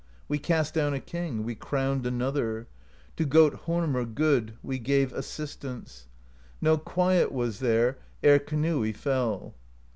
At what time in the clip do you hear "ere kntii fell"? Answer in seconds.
8.23-9.53